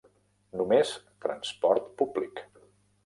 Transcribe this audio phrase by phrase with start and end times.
[0.61, 0.93] Només
[1.25, 2.43] transport públic.